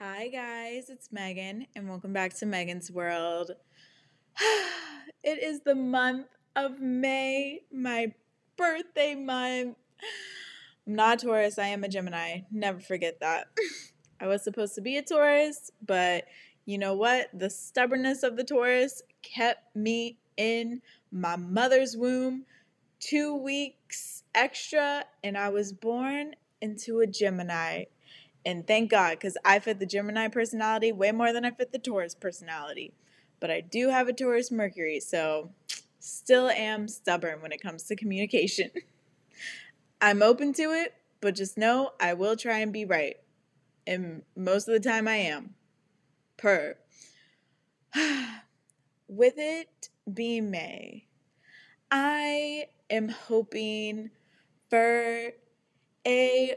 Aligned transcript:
Hi, 0.00 0.26
guys, 0.26 0.90
it's 0.90 1.12
Megan, 1.12 1.68
and 1.76 1.88
welcome 1.88 2.12
back 2.12 2.34
to 2.38 2.46
Megan's 2.46 2.90
World. 2.90 3.52
it 5.22 5.40
is 5.40 5.60
the 5.60 5.76
month 5.76 6.26
of 6.56 6.80
May, 6.80 7.60
my 7.72 8.12
birthday 8.56 9.14
month. 9.14 9.76
I'm 10.84 10.94
not 10.96 11.22
a 11.22 11.26
Taurus, 11.26 11.60
I 11.60 11.68
am 11.68 11.84
a 11.84 11.88
Gemini. 11.88 12.40
Never 12.50 12.80
forget 12.80 13.20
that. 13.20 13.46
I 14.20 14.26
was 14.26 14.42
supposed 14.42 14.74
to 14.74 14.80
be 14.80 14.96
a 14.96 15.02
Taurus, 15.02 15.70
but 15.86 16.24
you 16.66 16.76
know 16.76 16.94
what? 16.94 17.28
The 17.32 17.48
stubbornness 17.48 18.24
of 18.24 18.36
the 18.36 18.42
Taurus 18.42 19.00
kept 19.22 19.76
me 19.76 20.18
in 20.36 20.82
my 21.12 21.36
mother's 21.36 21.96
womb 21.96 22.46
two 22.98 23.36
weeks 23.36 24.24
extra, 24.34 25.04
and 25.22 25.38
I 25.38 25.50
was 25.50 25.72
born 25.72 26.34
into 26.60 26.98
a 26.98 27.06
Gemini. 27.06 27.84
And 28.46 28.66
thank 28.66 28.90
God, 28.90 29.12
because 29.12 29.36
I 29.44 29.58
fit 29.58 29.78
the 29.78 29.86
Gemini 29.86 30.28
personality 30.28 30.92
way 30.92 31.12
more 31.12 31.32
than 31.32 31.44
I 31.44 31.50
fit 31.50 31.72
the 31.72 31.78
Taurus 31.78 32.14
personality. 32.14 32.92
But 33.40 33.50
I 33.50 33.60
do 33.60 33.88
have 33.88 34.08
a 34.08 34.12
Taurus 34.12 34.50
Mercury, 34.50 35.00
so 35.00 35.50
still 35.98 36.50
am 36.50 36.86
stubborn 36.88 37.40
when 37.40 37.52
it 37.52 37.62
comes 37.62 37.84
to 37.84 37.96
communication. 37.96 38.70
I'm 40.00 40.22
open 40.22 40.52
to 40.54 40.62
it, 40.72 40.94
but 41.20 41.34
just 41.34 41.56
know 41.56 41.92
I 41.98 42.12
will 42.12 42.36
try 42.36 42.58
and 42.58 42.72
be 42.72 42.84
right. 42.84 43.16
And 43.86 44.22
most 44.36 44.68
of 44.68 44.74
the 44.74 44.88
time 44.88 45.08
I 45.08 45.16
am. 45.16 45.54
Per. 46.36 46.76
With 49.08 49.34
it 49.36 49.88
being 50.12 50.50
May, 50.50 51.06
I 51.90 52.66
am 52.90 53.08
hoping 53.08 54.10
for 54.68 55.30
a 56.06 56.56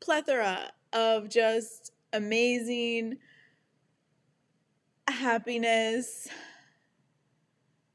plethora 0.00 0.72
of 0.92 1.28
just 1.28 1.92
amazing 2.12 3.18
happiness, 5.08 6.28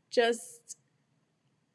just 0.09 0.78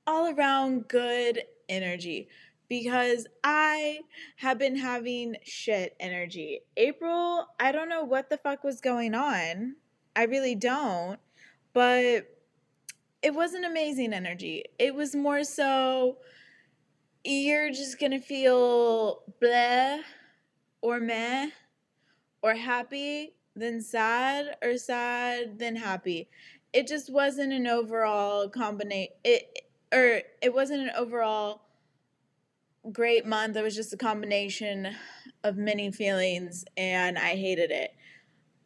all 0.07 0.35
around 0.35 0.89
good 0.89 1.43
energy 1.69 2.29
because 2.69 3.27
I 3.45 4.01
have 4.37 4.59
been 4.59 4.77
having 4.77 5.37
shit 5.45 5.95
energy. 6.01 6.61
April, 6.77 7.47
I 7.61 7.71
don't 7.71 7.89
know 7.89 8.05
what 8.05 8.31
the 8.31 8.39
fuck 8.39 8.65
was 8.65 8.81
going 8.81 9.15
on. 9.15 9.77
I 10.17 10.25
really 10.25 10.55
don't. 10.55 11.21
But 11.75 12.27
it 13.23 13.35
wasn't 13.35 13.65
amazing 13.65 14.13
energy. 14.13 14.65
It 14.79 14.95
was 14.95 15.15
more 15.15 15.45
so 15.45 16.19
you're 17.25 17.71
just 17.71 18.01
gonna 18.01 18.21
feel 18.21 19.23
bleh 19.41 20.01
or 20.83 21.01
meh 21.01 21.49
or 22.43 22.55
happy 22.55 23.35
then 23.55 23.81
sad 23.81 24.57
or 24.63 24.79
sad 24.79 25.59
then 25.59 25.77
happy. 25.77 26.29
It 26.73 26.87
just 26.87 27.13
wasn't 27.13 27.53
an 27.53 27.67
overall 27.67 28.49
combination 28.49 29.13
it 29.25 29.67
or 29.93 30.23
it 30.41 30.55
wasn't 30.55 30.83
an 30.83 30.91
overall 30.97 31.63
great 32.91 33.27
month. 33.27 33.57
It 33.57 33.63
was 33.63 33.77
just 33.77 33.93
a 33.93 33.99
combination 33.99 34.89
of 35.45 35.57
many 35.57 35.93
feelings 35.93 36.65
and 36.77 37.19
I 37.19 37.37
hated 37.37 37.71
it. 37.71 37.95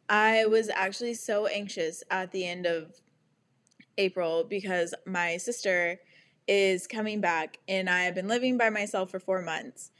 I 0.09 0.45
was 0.45 0.69
actually 0.69 1.15
so 1.15 1.47
anxious 1.47 2.03
at 2.09 2.31
the 2.31 2.47
end 2.47 2.65
of 2.65 2.93
April 3.97 4.45
because 4.45 4.93
my 5.05 5.37
sister 5.37 5.99
is 6.47 6.87
coming 6.87 7.19
back 7.19 7.57
and 7.67 7.89
I 7.89 8.03
have 8.03 8.15
been 8.15 8.29
living 8.29 8.57
by 8.57 8.69
myself 8.69 9.11
for 9.11 9.19
four 9.19 9.41
months. 9.41 9.91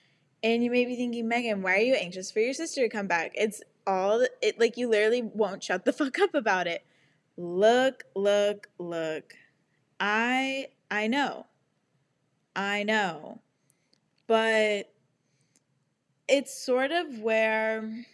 And 0.43 0.63
you 0.63 0.69
may 0.69 0.85
be 0.85 0.95
thinking, 0.95 1.27
Megan, 1.27 1.61
why 1.61 1.75
are 1.75 1.81
you 1.81 1.95
anxious 1.95 2.31
for 2.31 2.39
your 2.39 2.53
sister 2.53 2.81
to 2.81 2.89
come 2.89 3.07
back? 3.07 3.31
It's 3.35 3.61
all 3.85 4.25
it 4.41 4.59
like 4.59 4.77
you 4.77 4.89
literally 4.89 5.21
won't 5.21 5.63
shut 5.63 5.85
the 5.85 5.93
fuck 5.93 6.19
up 6.19 6.35
about 6.35 6.67
it. 6.67 6.85
Look, 7.38 8.03
look, 8.16 8.69
look. 8.77 9.33
I 9.99 10.67
I 10.91 11.08
know. 11.08 11.45
I 12.55 12.83
know. 12.83 13.42
But 14.27 14.92
it's 16.27 16.53
sort 16.53 16.92
of 16.92 17.20
where 17.20 18.05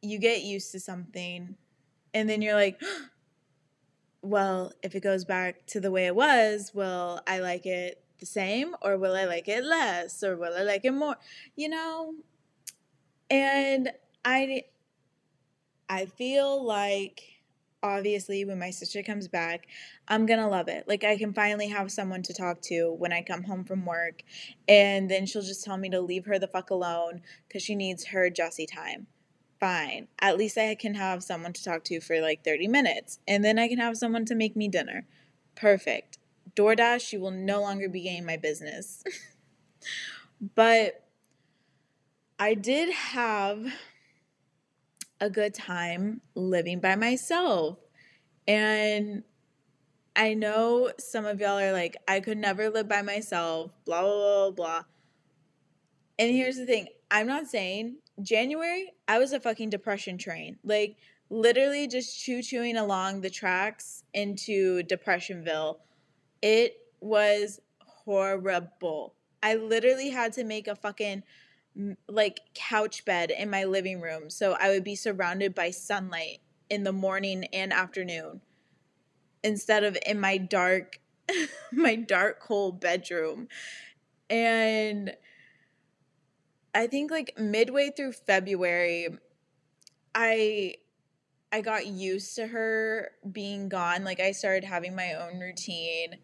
you 0.00 0.18
get 0.18 0.42
used 0.42 0.72
to 0.72 0.80
something 0.80 1.56
and 2.14 2.28
then 2.28 2.40
you're 2.40 2.54
like, 2.54 2.80
well, 4.22 4.72
if 4.82 4.94
it 4.94 5.02
goes 5.02 5.24
back 5.24 5.66
to 5.66 5.80
the 5.80 5.90
way 5.90 6.06
it 6.06 6.14
was, 6.14 6.72
well, 6.74 7.20
I 7.26 7.40
like 7.40 7.66
it 7.66 8.02
the 8.18 8.26
same 8.26 8.74
or 8.82 8.96
will 8.96 9.14
I 9.14 9.24
like 9.24 9.48
it 9.48 9.64
less 9.64 10.22
or 10.22 10.36
will 10.36 10.54
I 10.56 10.62
like 10.62 10.84
it 10.84 10.92
more? 10.92 11.16
You 11.56 11.68
know? 11.68 12.14
And 13.30 13.92
I 14.24 14.64
I 15.88 16.06
feel 16.06 16.64
like 16.64 17.22
obviously 17.82 18.44
when 18.44 18.58
my 18.58 18.70
sister 18.70 19.02
comes 19.02 19.28
back, 19.28 19.66
I'm 20.08 20.26
going 20.26 20.40
to 20.40 20.48
love 20.48 20.68
it. 20.68 20.88
Like 20.88 21.04
I 21.04 21.16
can 21.16 21.32
finally 21.32 21.68
have 21.68 21.92
someone 21.92 22.22
to 22.24 22.34
talk 22.34 22.60
to 22.62 22.92
when 22.92 23.12
I 23.12 23.22
come 23.22 23.44
home 23.44 23.64
from 23.64 23.86
work 23.86 24.22
and 24.66 25.10
then 25.10 25.26
she'll 25.26 25.42
just 25.42 25.64
tell 25.64 25.76
me 25.76 25.88
to 25.90 26.00
leave 26.00 26.26
her 26.26 26.38
the 26.38 26.48
fuck 26.48 26.70
alone 26.70 27.22
cuz 27.50 27.62
she 27.62 27.74
needs 27.74 28.06
her 28.06 28.30
Jessie 28.30 28.66
time 28.66 29.06
fine. 29.58 30.08
At 30.20 30.38
least 30.38 30.56
I 30.56 30.74
can 30.74 30.94
have 30.94 31.22
someone 31.22 31.52
to 31.52 31.64
talk 31.64 31.84
to 31.84 32.00
for 32.00 32.20
like 32.20 32.44
30 32.44 32.68
minutes. 32.68 33.18
And 33.26 33.44
then 33.44 33.58
I 33.58 33.68
can 33.68 33.78
have 33.78 33.96
someone 33.96 34.24
to 34.26 34.34
make 34.34 34.56
me 34.56 34.68
dinner. 34.68 35.06
Perfect. 35.54 36.17
DoorDash, 36.58 37.12
you 37.12 37.20
will 37.20 37.30
no 37.30 37.60
longer 37.60 37.88
be 37.88 38.02
getting 38.02 38.26
my 38.26 38.36
business. 38.36 39.04
but 40.54 41.04
I 42.38 42.54
did 42.54 42.92
have 42.92 43.66
a 45.20 45.30
good 45.30 45.54
time 45.54 46.20
living 46.34 46.80
by 46.80 46.96
myself. 46.96 47.78
And 48.46 49.24
I 50.16 50.34
know 50.34 50.90
some 50.98 51.26
of 51.26 51.40
y'all 51.40 51.58
are 51.58 51.72
like, 51.72 51.96
I 52.08 52.20
could 52.20 52.38
never 52.38 52.70
live 52.70 52.88
by 52.88 53.02
myself, 53.02 53.70
blah, 53.84 54.02
blah, 54.02 54.10
blah, 54.12 54.50
blah. 54.50 54.82
And 56.18 56.30
here's 56.30 56.56
the 56.56 56.66
thing 56.66 56.88
I'm 57.10 57.26
not 57.26 57.46
saying 57.46 57.98
January, 58.22 58.92
I 59.06 59.18
was 59.18 59.32
a 59.32 59.40
fucking 59.40 59.70
depression 59.70 60.18
train. 60.18 60.58
Like 60.64 60.96
literally 61.30 61.86
just 61.86 62.20
choo 62.20 62.40
chooing 62.40 62.76
along 62.76 63.20
the 63.20 63.30
tracks 63.30 64.02
into 64.14 64.82
Depressionville. 64.84 65.76
It 66.42 66.76
was 67.00 67.60
horrible. 67.80 69.14
I 69.42 69.54
literally 69.54 70.10
had 70.10 70.32
to 70.34 70.44
make 70.44 70.68
a 70.68 70.76
fucking 70.76 71.22
like 72.08 72.40
couch 72.54 73.04
bed 73.04 73.30
in 73.30 73.50
my 73.50 73.62
living 73.64 74.00
room 74.00 74.30
so 74.30 74.56
I 74.58 74.70
would 74.70 74.82
be 74.82 74.96
surrounded 74.96 75.54
by 75.54 75.70
sunlight 75.70 76.40
in 76.68 76.82
the 76.82 76.92
morning 76.92 77.44
and 77.52 77.72
afternoon 77.72 78.40
instead 79.44 79.84
of 79.84 79.96
in 80.04 80.18
my 80.18 80.38
dark 80.38 80.98
my 81.72 81.94
dark 81.94 82.40
cold 82.40 82.80
bedroom. 82.80 83.48
And 84.30 85.14
I 86.74 86.86
think 86.86 87.10
like 87.10 87.38
midway 87.38 87.90
through 87.90 88.12
February, 88.12 89.08
I 90.14 90.76
I 91.50 91.60
got 91.60 91.86
used 91.86 92.34
to 92.36 92.46
her 92.46 93.10
being 93.30 93.68
gone. 93.68 94.04
Like 94.04 94.20
I 94.20 94.32
started 94.32 94.64
having 94.64 94.94
my 94.94 95.14
own 95.14 95.40
routine 95.40 96.16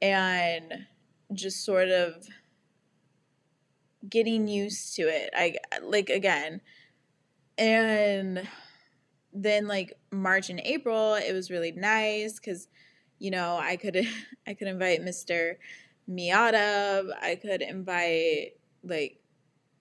and 0.00 0.86
just 1.32 1.64
sort 1.64 1.88
of 1.88 2.26
getting 4.08 4.48
used 4.48 4.94
to 4.96 5.02
it. 5.02 5.30
I 5.34 5.56
like 5.82 6.10
again. 6.10 6.60
And 7.58 8.46
then 9.32 9.66
like 9.66 9.94
March 10.10 10.50
and 10.50 10.60
April, 10.60 11.14
it 11.14 11.32
was 11.32 11.50
really 11.50 11.72
nice 11.72 12.38
cuz 12.38 12.68
you 13.18 13.30
know, 13.30 13.56
I 13.56 13.76
could 13.76 13.96
I 14.46 14.54
could 14.54 14.68
invite 14.68 15.00
Mr. 15.00 15.56
Miata, 16.08 17.10
I 17.20 17.36
could 17.36 17.62
invite 17.62 18.52
like 18.84 19.20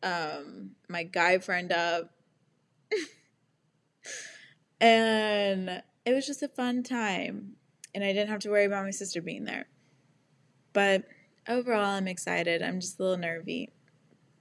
um, 0.06 0.72
my 0.88 1.04
guy 1.04 1.40
friend 1.40 1.72
up. 1.72 2.12
and 4.82 5.82
it 6.06 6.14
was 6.14 6.26
just 6.26 6.44
a 6.44 6.48
fun 6.48 6.84
time. 6.84 7.56
And 7.94 8.04
I 8.04 8.14
didn't 8.14 8.30
have 8.30 8.42
to 8.42 8.50
worry 8.50 8.66
about 8.66 8.84
my 8.84 8.92
sister 8.92 9.22
being 9.22 9.46
there. 9.46 9.68
But 10.76 11.06
overall, 11.48 11.86
I'm 11.86 12.08
excited. 12.10 12.62
I'm 12.62 12.82
just 12.82 13.00
a 13.00 13.04
little 13.04 13.18
nervy. 13.18 13.72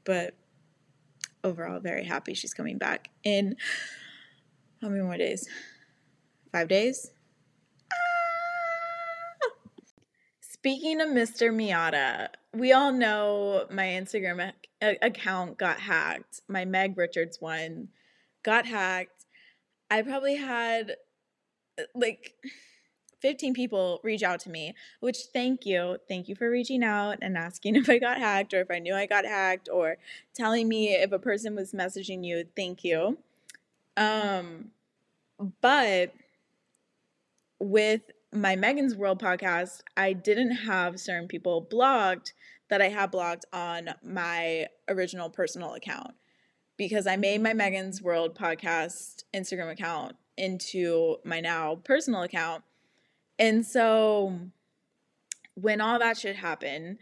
But 0.05 0.35
overall, 1.45 1.79
very 1.79 2.05
happy 2.05 2.35
she's 2.35 2.53
coming 2.53 2.77
back 2.77 3.09
in 3.23 3.57
how 4.83 4.89
many 4.89 5.03
more 5.03 5.17
days? 5.17 5.49
Five 6.51 6.67
days? 6.67 7.13
Ah! 7.93 9.49
Speaking 10.41 11.01
of 11.01 11.09
Mr. 11.09 11.55
Miata, 11.55 12.31
we 12.53 12.73
all 12.73 12.93
know 12.93 13.67
my 13.71 13.85
Instagram 13.85 14.53
account 14.83 15.57
got 15.57 15.79
hacked. 15.79 16.41
My 16.49 16.65
Meg 16.65 16.99
Richards 16.99 17.41
one 17.41 17.91
got 18.43 18.67
hacked. 18.67 19.25
I 19.89 20.03
probably 20.03 20.35
had 20.35 20.97
like 21.95 22.35
15 23.25 23.55
people 23.55 24.01
reach 24.03 24.23
out 24.23 24.39
to 24.41 24.51
me, 24.51 24.75
which 25.01 25.17
thank 25.33 25.65
you. 25.65 25.97
Thank 26.09 26.29
you 26.29 26.35
for 26.35 26.51
reaching 26.51 26.85
out 26.85 27.17
and 27.23 27.39
asking 27.39 27.75
if 27.77 27.89
I 27.89 27.99
got 27.99 28.19
hacked 28.19 28.53
or 28.53 28.61
if 28.61 28.71
I 28.71 28.81
knew 28.81 28.95
I 28.95 29.07
got 29.07 29.25
hacked 29.25 29.71
or 29.73 29.97
telling 30.35 30.69
me 30.69 30.93
if 30.93 31.11
a 31.11 31.19
person 31.19 31.57
was 31.57 31.73
messaging 31.73 32.23
you. 32.23 32.45
Thank 32.55 32.85
you. 32.85 33.17
Um, 33.97 34.73
but 35.63 36.13
with 37.59 38.03
my 38.31 38.57
Megan's 38.57 38.95
World 38.95 39.23
podcast, 39.23 39.81
I 39.97 40.13
didn't 40.13 40.57
have 40.57 41.01
certain 41.01 41.27
people 41.27 41.63
blocked 41.63 42.35
that 42.69 42.83
I 42.83 42.91
had 42.91 43.11
blocked 43.11 43.47
on 43.55 43.95
my 44.03 44.67
original 44.87 45.31
personal 45.31 45.73
account 45.73 46.11
because 46.77 47.07
I 47.07 47.17
made 47.17 47.43
my 47.43 47.55
Megan's 47.55 48.03
World 48.03 48.35
podcast 48.35 49.25
Instagram 49.35 49.73
account 49.73 50.17
into 50.37 51.17
my 51.25 51.41
now 51.41 51.77
personal 51.77 52.21
account. 52.21 52.65
And 53.39 53.67
so 53.67 54.39
when 55.55 55.81
all 55.81 55.99
that 55.99 56.19
shit 56.19 56.37
happened, 56.37 56.99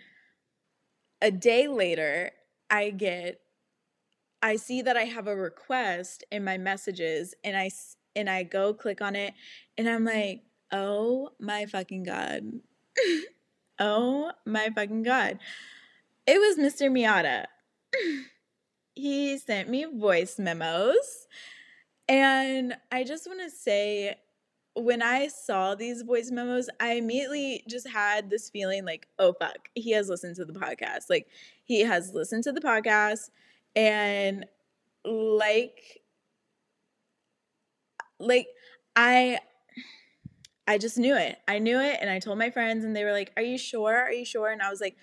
a 1.20 1.31
day 1.31 1.69
later, 1.69 2.32
I 2.70 2.90
get 2.90 3.40
I 4.44 4.56
see 4.56 4.82
that 4.82 4.96
I 4.96 5.05
have 5.05 5.29
a 5.29 5.37
request 5.37 6.25
in 6.32 6.43
my 6.43 6.58
messages 6.58 7.34
and 7.44 7.56
I 7.56 7.70
and 8.17 8.29
I 8.29 8.43
go 8.43 8.75
click 8.75 9.00
on 9.00 9.14
it 9.14 9.34
and 9.79 9.88
I'm 9.88 10.05
like, 10.05 10.43
"Oh 10.73 11.31
my 11.38 11.67
fucking 11.67 12.02
god." 12.02 12.43
oh 13.79 14.32
my 14.44 14.70
fucking 14.75 15.05
god. 15.05 15.38
It 16.26 16.38
was 16.38 16.56
Mr. 16.58 16.90
Miata. 16.90 17.46
he 18.94 19.38
sent 19.38 19.69
me 19.69 19.84
voice 19.84 20.38
memos 20.38 21.26
and 22.08 22.75
I 22.90 23.05
just 23.05 23.26
want 23.26 23.40
to 23.40 23.50
say 23.50 24.17
when 24.74 25.02
I 25.02 25.28
saw 25.28 25.74
these 25.74 26.02
voice 26.02 26.30
memos, 26.30 26.69
I 26.80 26.94
immediately 26.94 27.62
just 27.69 27.88
had 27.88 28.30
this 28.30 28.48
feeling 28.48 28.84
like, 28.84 29.06
oh 29.19 29.34
fuck, 29.34 29.69
he 29.74 29.90
has 29.92 30.08
listened 30.08 30.36
to 30.36 30.44
the 30.44 30.52
podcast. 30.52 31.10
Like 31.10 31.26
he 31.64 31.80
has 31.80 32.14
listened 32.14 32.44
to 32.44 32.52
the 32.52 32.60
podcast 32.60 33.30
and 33.76 34.46
like 35.04 36.02
like 38.19 38.48
I 38.96 39.40
I 40.66 40.78
just 40.78 40.96
knew 40.96 41.16
it. 41.16 41.38
I 41.48 41.58
knew 41.58 41.80
it 41.80 41.98
and 42.00 42.08
I 42.08 42.19
told 42.19 42.38
my 42.38 42.50
friends 42.50 42.84
and 42.84 42.94
they 42.94 43.04
were 43.04 43.12
like, 43.12 43.32
"Are 43.36 43.42
you 43.42 43.58
sure? 43.58 43.96
Are 43.96 44.12
you 44.12 44.24
sure?" 44.24 44.50
And 44.50 44.62
I 44.62 44.70
was 44.70 44.80
like, 44.80 44.96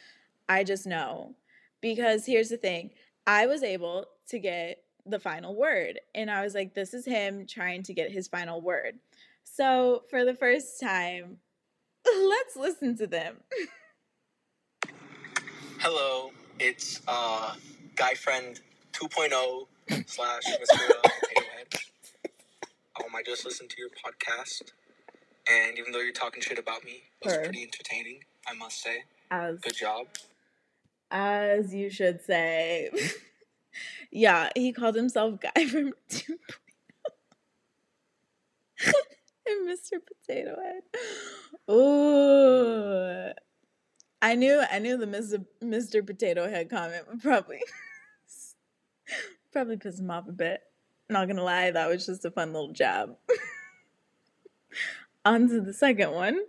"I 0.47 0.63
just 0.63 0.87
know." 0.87 1.35
Because 1.81 2.25
here's 2.25 2.49
the 2.49 2.57
thing. 2.57 2.91
I 3.27 3.45
was 3.45 3.61
able 3.63 4.05
to 4.29 4.39
get 4.39 4.83
the 5.05 5.19
final 5.19 5.55
word 5.55 5.99
and 6.15 6.31
I 6.31 6.43
was 6.43 6.55
like, 6.55 6.73
"This 6.73 6.93
is 6.93 7.05
him 7.05 7.45
trying 7.45 7.83
to 7.83 7.93
get 7.93 8.11
his 8.11 8.27
final 8.27 8.61
word." 8.61 8.99
So, 9.43 10.03
for 10.09 10.23
the 10.25 10.33
first 10.33 10.79
time, 10.79 11.37
let's 12.05 12.55
listen 12.55 12.97
to 12.97 13.07
them. 13.07 13.37
Hello, 15.79 16.31
it's 16.59 17.01
uh 17.07 17.55
guy 17.95 18.13
friend 18.13 18.59
2.0 18.93 19.67
slash 20.07 20.43
Mr. 20.45 20.91
Um, 22.99 23.15
I 23.15 23.23
just 23.25 23.45
listened 23.45 23.69
to 23.69 23.77
your 23.79 23.89
podcast, 23.89 24.71
and 25.49 25.77
even 25.77 25.93
though 25.93 25.99
you're 26.01 26.11
talking 26.11 26.41
shit 26.41 26.59
about 26.59 26.83
me, 26.83 27.03
it 27.21 27.25
was 27.25 27.33
Her. 27.35 27.43
pretty 27.43 27.63
entertaining, 27.63 28.19
I 28.45 28.53
must 28.53 28.81
say. 28.81 29.03
As 29.31 29.57
Good 29.59 29.75
job. 29.77 30.07
as 31.11 31.73
you 31.73 31.89
should 31.89 32.21
say. 32.25 32.89
yeah, 34.11 34.49
he 34.55 34.73
called 34.73 34.95
himself 34.95 35.39
Guy 35.39 35.65
from 35.67 35.93
2.0. 36.09 36.35
and 39.59 39.67
Mr. 39.67 39.99
Potato 40.05 40.55
Head. 40.61 40.83
Ooh. 41.73 43.31
I 44.21 44.35
knew 44.35 44.61
I 44.69 44.79
knew 44.79 44.97
the 44.97 45.05
Mr. 45.05 45.45
Mr. 45.63 46.05
Potato 46.05 46.49
Head 46.49 46.69
comment 46.69 47.07
would 47.09 47.21
probably 47.21 47.61
probably 49.51 49.77
piss 49.77 49.99
him 49.99 50.11
off 50.11 50.27
a 50.27 50.33
bit. 50.33 50.61
Not 51.09 51.27
gonna 51.27 51.43
lie, 51.43 51.71
that 51.71 51.89
was 51.89 52.05
just 52.05 52.25
a 52.25 52.31
fun 52.31 52.53
little 52.53 52.73
jab. 52.73 53.15
On 55.25 55.47
to 55.47 55.61
the 55.61 55.73
second 55.73 56.11
one. 56.11 56.39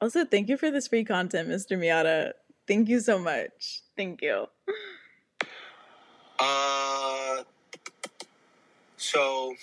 Also, 0.00 0.24
thank 0.24 0.48
you 0.48 0.56
for 0.56 0.70
this 0.70 0.88
free 0.88 1.04
content, 1.04 1.48
Mr. 1.48 1.76
Miata. 1.76 2.32
Thank 2.66 2.88
you 2.88 3.00
so 3.00 3.18
much. 3.18 3.82
Thank 3.96 4.22
you. 4.22 4.46
Uh, 6.38 7.42
so 8.96 9.54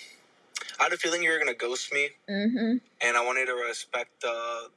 I 0.80 0.84
had 0.84 0.92
a 0.92 0.96
feeling 0.96 1.22
you 1.22 1.30
were 1.30 1.38
gonna 1.38 1.54
ghost 1.54 1.92
me, 1.92 2.08
Mm-hmm. 2.28 2.76
and 3.00 3.16
I 3.16 3.24
wanted 3.24 3.46
to 3.46 3.54
respect 3.54 4.24
uh, 4.24 4.68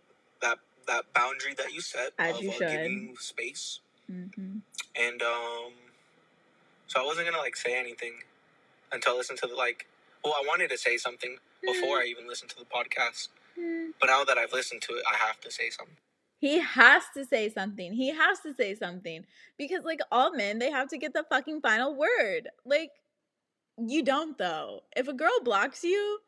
that 0.41 0.59
that 0.87 1.05
boundary 1.13 1.53
that 1.55 1.73
you 1.73 1.81
set 1.81 2.13
As 2.17 2.37
of 2.37 2.43
you 2.43 2.51
uh, 2.51 2.59
giving 2.59 3.09
you 3.09 3.15
space. 3.17 3.79
Mm-hmm. 4.11 4.57
And 4.95 5.21
um, 5.21 5.73
so 6.87 7.01
I 7.01 7.05
wasn't 7.05 7.27
gonna 7.27 7.37
like 7.41 7.55
say 7.55 7.77
anything 7.79 8.13
until 8.91 9.13
I 9.13 9.17
listened 9.17 9.39
to 9.39 9.47
the 9.47 9.55
like. 9.55 9.87
Well, 10.23 10.33
I 10.33 10.43
wanted 10.47 10.69
to 10.71 10.77
say 10.77 10.97
something 10.97 11.37
before 11.63 11.99
I 11.99 12.05
even 12.05 12.27
listened 12.27 12.49
to 12.51 12.57
the 12.57 12.65
podcast, 12.65 13.29
but 13.99 14.07
now 14.07 14.23
that 14.25 14.37
I've 14.37 14.51
listened 14.51 14.81
to 14.83 14.93
it, 14.93 15.03
I 15.11 15.15
have 15.15 15.39
to 15.41 15.51
say 15.51 15.69
something. 15.69 15.95
He 16.39 16.59
has 16.59 17.03
to 17.15 17.25
say 17.25 17.49
something. 17.49 17.93
He 17.93 18.09
has 18.13 18.39
to 18.41 18.53
say 18.53 18.73
something. 18.75 19.25
Because, 19.57 19.83
like, 19.83 19.99
all 20.09 20.31
men, 20.33 20.57
they 20.57 20.71
have 20.71 20.87
to 20.89 20.97
get 20.97 21.13
the 21.13 21.23
fucking 21.29 21.59
final 21.61 21.93
word. 21.95 22.47
Like, 22.65 22.91
you 23.87 24.03
don't, 24.03 24.37
though. 24.37 24.81
If 24.95 25.07
a 25.07 25.13
girl 25.13 25.39
blocks 25.43 25.83
you, 25.83 26.19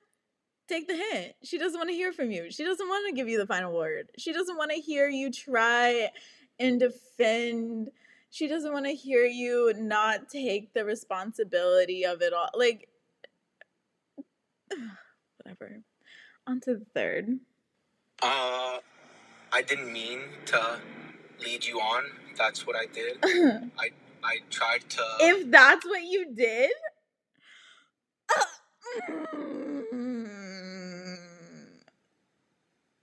take 0.68 0.88
the 0.88 0.95
hint. 0.95 1.33
She 1.44 1.57
doesn't 1.57 1.77
want 1.77 1.89
to 1.89 1.95
hear 1.95 2.13
from 2.13 2.31
you. 2.31 2.51
She 2.51 2.63
doesn't 2.63 2.88
want 2.88 3.07
to 3.09 3.15
give 3.15 3.27
you 3.27 3.38
the 3.38 3.48
final 3.48 3.74
word. 3.74 4.09
She 4.18 4.33
doesn't 4.33 4.57
want 4.57 4.71
to 4.71 4.77
hear 4.77 5.09
you 5.09 5.31
try 5.31 6.09
and 6.59 6.80
defend. 6.80 7.89
She 8.30 8.48
doesn't 8.48 8.71
want 8.71 8.86
to 8.86 8.94
hear 8.94 9.25
you 9.25 9.74
not 9.77 10.30
take 10.30 10.74
the 10.74 10.86
responsibility 10.86 12.06
of 12.06 12.21
it 12.21 12.33
all. 12.33 12.50
Like, 12.56 12.88
whatever. 15.44 15.81
On 16.48 16.59
to 16.62 16.75
the 16.75 16.86
third. 16.95 17.39
Uh, 18.24 18.77
I 19.51 19.62
didn't 19.62 19.92
mean 19.92 20.21
to 20.48 20.80
lead 21.44 21.65
you 21.65 21.80
on. 21.80 22.03
That's 22.38 22.65
what 22.65 22.75
I 22.75 22.86
did. 22.86 23.18
I 23.77 23.89
I 24.24 24.38
tried 24.51 24.88
to. 24.89 25.03
if 25.19 25.50
that's 25.50 25.86
what 25.86 26.03
you 26.03 26.33
did 26.33 26.69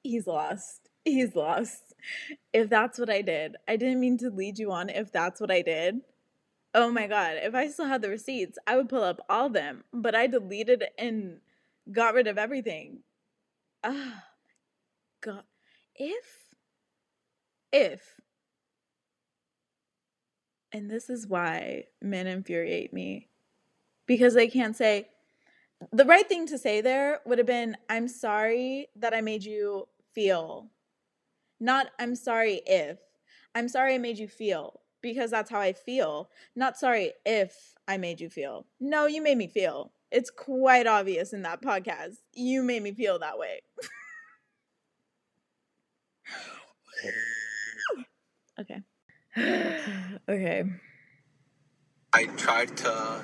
he's 0.02 0.26
lost. 0.26 0.88
He's 1.04 1.34
lost. 1.34 1.94
If 2.52 2.70
that's 2.70 2.98
what 2.98 3.10
i 3.10 3.22
did 3.22 3.56
i 3.68 3.76
didn't 3.76 4.00
mean 4.00 4.18
to 4.18 4.30
lead 4.30 4.58
you 4.58 4.72
on 4.72 4.88
if 4.90 5.12
that's 5.12 5.40
what 5.40 5.50
i 5.50 5.62
did. 5.62 6.00
Oh 6.74 6.90
my 6.90 7.06
god 7.06 7.36
if 7.38 7.54
i 7.54 7.68
still 7.68 7.86
had 7.86 8.02
the 8.02 8.10
receipts 8.10 8.58
i 8.66 8.76
would 8.76 8.88
pull 8.88 9.02
up 9.02 9.20
all 9.28 9.48
them 9.50 9.84
but 9.92 10.14
i 10.14 10.26
deleted 10.26 10.84
and 10.98 11.40
got 11.92 12.14
rid 12.14 12.26
of 12.26 12.38
everything. 12.38 13.00
Ah 13.84 14.24
god. 15.22 15.44
If 15.96 16.54
if 17.72 18.20
and 20.72 20.90
this 20.90 21.08
is 21.10 21.26
why 21.26 21.84
men 22.02 22.26
infuriate 22.26 22.92
me. 22.92 23.28
Because 24.06 24.34
they 24.34 24.48
can't 24.48 24.76
say, 24.76 25.08
the 25.92 26.04
right 26.04 26.28
thing 26.28 26.46
to 26.46 26.58
say 26.58 26.80
there 26.80 27.20
would 27.24 27.38
have 27.38 27.46
been, 27.46 27.76
I'm 27.88 28.08
sorry 28.08 28.88
that 28.96 29.14
I 29.14 29.20
made 29.20 29.44
you 29.44 29.88
feel. 30.14 30.70
Not, 31.60 31.88
I'm 31.98 32.14
sorry 32.14 32.62
if. 32.66 32.98
I'm 33.54 33.68
sorry 33.68 33.94
I 33.94 33.98
made 33.98 34.18
you 34.18 34.28
feel. 34.28 34.80
Because 35.00 35.30
that's 35.30 35.50
how 35.50 35.60
I 35.60 35.72
feel. 35.72 36.28
Not 36.56 36.76
sorry 36.76 37.12
if 37.24 37.74
I 37.86 37.96
made 37.98 38.20
you 38.20 38.28
feel. 38.28 38.66
No, 38.80 39.06
you 39.06 39.22
made 39.22 39.38
me 39.38 39.46
feel. 39.46 39.92
It's 40.10 40.30
quite 40.30 40.86
obvious 40.86 41.32
in 41.32 41.42
that 41.42 41.62
podcast. 41.62 42.16
You 42.32 42.62
made 42.64 42.82
me 42.82 42.92
feel 42.92 43.20
that 43.20 43.38
way. 43.38 43.60
okay. 48.60 48.82
okay. 50.28 50.64
I 52.12 52.24
tried 52.36 52.76
to. 52.78 53.22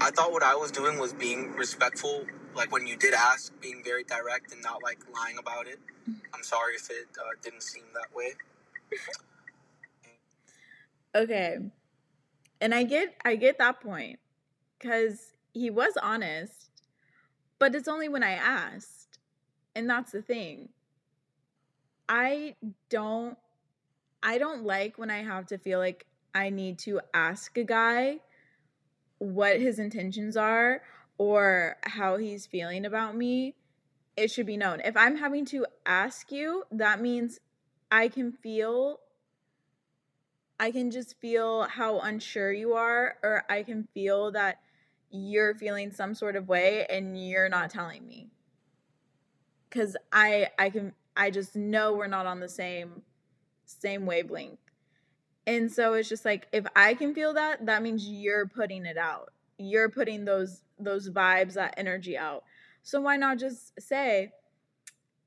I 0.00 0.10
thought 0.10 0.32
what 0.32 0.42
I 0.42 0.54
was 0.54 0.70
doing 0.70 0.98
was 0.98 1.12
being 1.12 1.52
respectful. 1.52 2.24
Like 2.54 2.72
when 2.72 2.86
you 2.86 2.96
did 2.96 3.12
ask, 3.12 3.52
being 3.60 3.82
very 3.84 4.02
direct 4.04 4.52
and 4.52 4.62
not 4.62 4.82
like 4.82 4.98
lying 5.14 5.36
about 5.38 5.66
it. 5.66 5.78
I'm 6.34 6.42
sorry 6.42 6.74
if 6.74 6.90
it 6.90 7.08
uh, 7.18 7.30
didn't 7.42 7.62
seem 7.62 7.84
that 7.94 8.14
way. 8.14 8.32
Okay. 11.14 11.58
And 12.60 12.74
I 12.74 12.84
get 12.84 13.14
I 13.24 13.36
get 13.36 13.58
that 13.58 13.80
point 13.80 14.18
cuz 14.78 15.32
he 15.52 15.68
was 15.68 15.94
honest, 16.02 16.70
but 17.58 17.74
it's 17.74 17.88
only 17.88 18.08
when 18.08 18.22
I 18.22 18.32
asked. 18.32 19.18
And 19.74 19.88
that's 19.88 20.12
the 20.12 20.22
thing. 20.22 20.70
I 22.08 22.56
don't 22.88 23.36
I 24.22 24.38
don't 24.38 24.64
like 24.64 24.98
when 24.98 25.10
I 25.10 25.22
have 25.22 25.46
to 25.48 25.58
feel 25.58 25.78
like 25.78 26.06
I 26.34 26.50
need 26.50 26.78
to 26.80 27.00
ask 27.12 27.56
a 27.58 27.64
guy 27.64 28.20
what 29.20 29.60
his 29.60 29.78
intentions 29.78 30.36
are 30.36 30.82
or 31.18 31.76
how 31.82 32.16
he's 32.16 32.46
feeling 32.46 32.84
about 32.86 33.14
me. 33.14 33.54
It 34.16 34.30
should 34.30 34.46
be 34.46 34.56
known. 34.56 34.80
If 34.80 34.96
I'm 34.96 35.16
having 35.16 35.44
to 35.46 35.66
ask 35.86 36.32
you, 36.32 36.64
that 36.72 37.00
means 37.00 37.38
I 37.90 38.08
can 38.08 38.32
feel 38.32 39.00
I 40.58 40.70
can 40.72 40.90
just 40.90 41.18
feel 41.20 41.64
how 41.64 42.00
unsure 42.00 42.52
you 42.52 42.74
are 42.74 43.16
or 43.22 43.44
I 43.48 43.62
can 43.62 43.88
feel 43.94 44.30
that 44.32 44.58
you're 45.10 45.54
feeling 45.54 45.90
some 45.90 46.14
sort 46.14 46.36
of 46.36 46.48
way 46.48 46.86
and 46.90 47.16
you're 47.28 47.48
not 47.48 47.70
telling 47.70 48.06
me. 48.06 48.28
Cuz 49.70 49.96
I 50.12 50.48
I 50.58 50.70
can 50.70 50.94
I 51.16 51.30
just 51.30 51.56
know 51.56 51.94
we're 51.94 52.06
not 52.06 52.26
on 52.26 52.40
the 52.40 52.48
same 52.48 53.02
same 53.64 54.06
wavelength. 54.06 54.69
And 55.50 55.70
so 55.70 55.94
it's 55.94 56.08
just 56.08 56.24
like 56.24 56.46
if 56.52 56.64
I 56.76 56.94
can 56.94 57.12
feel 57.12 57.34
that, 57.34 57.66
that 57.66 57.82
means 57.82 58.08
you're 58.08 58.46
putting 58.46 58.86
it 58.86 58.96
out. 58.96 59.32
You're 59.58 59.88
putting 59.88 60.24
those 60.24 60.62
those 60.78 61.10
vibes, 61.10 61.54
that 61.54 61.74
energy 61.76 62.16
out. 62.16 62.44
So 62.84 63.00
why 63.00 63.16
not 63.16 63.38
just 63.38 63.72
say, 63.80 64.30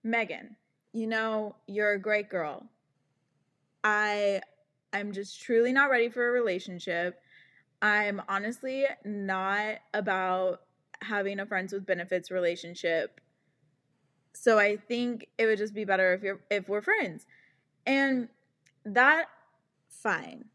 Megan, 0.02 0.56
you 0.94 1.08
know, 1.08 1.58
you're 1.68 1.92
a 1.92 2.00
great 2.00 2.30
girl. 2.30 2.66
I 3.84 4.42
I'm 4.94 5.12
just 5.12 5.42
truly 5.42 5.74
not 5.74 5.90
ready 5.90 6.08
for 6.08 6.26
a 6.26 6.32
relationship. 6.32 7.20
I'm 7.82 8.22
honestly 8.30 8.86
not 9.04 9.80
about 9.94 10.62
having 11.02 11.42
a 11.42 11.46
friends 11.46 11.74
with 11.74 11.86
benefits 11.86 12.32
relationship. 12.32 13.20
So 14.32 14.58
I 14.58 14.78
think 14.78 15.28
it 15.38 15.48
would 15.48 15.58
just 15.58 15.74
be 15.74 15.84
better 15.84 16.14
if 16.14 16.24
you're 16.24 16.40
if 16.50 16.70
we're 16.70 16.82
friends. 16.82 17.26
And 17.86 18.30
that 18.86 19.26
fine. 19.94 20.46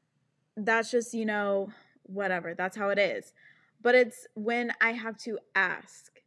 That's 0.56 0.90
just, 0.90 1.14
you 1.14 1.24
know, 1.24 1.70
whatever. 2.04 2.54
That's 2.54 2.76
how 2.76 2.88
it 2.90 2.98
is. 2.98 3.32
But 3.80 3.94
it's 3.94 4.26
when 4.34 4.72
I 4.80 4.92
have 4.92 5.16
to 5.18 5.38
ask. 5.54 6.20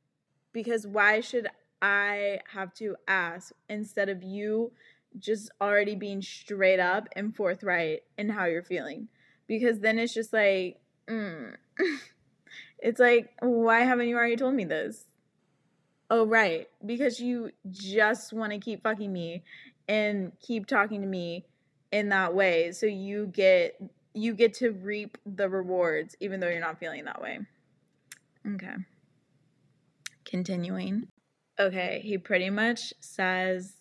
Because 0.54 0.86
why 0.86 1.22
should 1.22 1.48
I 1.82 2.40
have 2.54 2.74
to 2.76 2.96
ask 3.08 3.54
instead 3.70 4.10
of 4.10 4.24
you 4.24 4.72
just 5.18 5.52
already 5.62 5.96
being 5.96 6.22
straight 6.22 6.80
up 6.80 7.08
and 7.16 7.36
forthright 7.36 8.04
in 8.18 8.30
how 8.30 8.46
you're 8.46 8.64
feeling? 8.64 9.08
Because 9.48 9.80
then 9.80 10.00
it's 10.00 10.14
just 10.14 10.34
like, 10.34 10.80
mm. 11.08 11.56
it's 12.80 13.00
like, 13.00 13.32
why 13.42 13.82
haven't 13.82 14.08
you 14.08 14.16
already 14.16 14.36
told 14.36 14.56
me 14.56 14.66
this? 14.66 15.06
Oh, 16.10 16.26
right. 16.26 16.68
Because 16.86 17.20
you 17.20 17.52
just 17.70 18.34
want 18.34 18.52
to 18.52 18.60
keep 18.60 18.84
fucking 18.84 19.12
me 19.12 19.44
and 19.88 20.32
keep 20.42 20.68
talking 20.68 21.02
to 21.02 21.08
me 21.08 21.46
in 21.92 22.10
that 22.10 22.34
way 22.34 22.72
so 22.72 22.86
you 22.86 23.28
get 23.28 23.82
you 24.14 24.34
get 24.34 24.54
to 24.56 24.72
reap 24.72 25.18
the 25.26 25.50
rewards 25.50 26.16
even 26.20 26.40
though 26.40 26.50
you're 26.50 26.60
not 26.60 26.80
feeling 26.80 27.06
that 27.06 27.22
way. 27.22 27.40
Okay. 28.56 28.76
Continuing. 30.26 31.08
Okay 31.60 32.02
he 32.04 32.18
pretty 32.18 32.50
much 32.50 32.94
says 33.00 33.74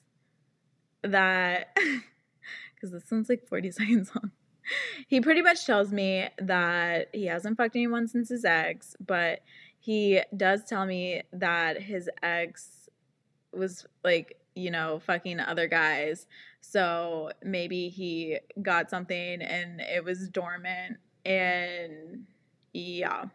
that 1.03 1.77
because 2.75 2.91
this 2.91 3.11
one's 3.11 3.29
like 3.29 3.47
40 3.47 3.71
seconds 3.73 4.11
long. 4.15 4.33
He 5.09 5.21
pretty 5.21 5.43
much 5.43 5.67
tells 5.67 5.93
me 5.93 6.29
that 6.39 7.09
he 7.13 7.27
hasn't 7.27 7.57
fucked 7.57 7.77
anyone 7.77 8.07
since 8.07 8.29
his 8.29 8.45
ex 8.45 8.97
but 9.05 9.41
he 9.79 10.21
does 10.37 10.65
tell 10.65 10.85
me 10.85 11.23
that 11.33 11.83
his 11.83 12.11
ex 12.23 12.89
was 13.53 13.87
like 14.05 14.41
you 14.55 14.71
know, 14.71 15.01
fucking 15.01 15.41
other 15.41 15.67
guys. 15.67 16.27
So 16.61 17.31
maybe 17.43 17.89
he 17.89 18.39
got 18.61 18.91
something 18.91 19.43
and 19.43 19.81
it 19.81 20.05
was 20.05 20.29
dormant 20.29 20.99
and 21.25 22.27
yeah. 22.73 23.27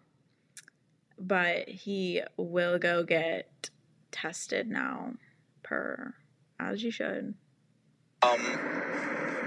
But 1.18 1.70
he 1.70 2.22
will 2.38 2.78
go 2.78 3.04
get 3.04 3.70
tested 4.12 4.70
now 4.70 5.14
per 5.64 6.14
as 6.60 6.84
you 6.84 6.92
should. 6.92 7.34
Um 8.22 8.40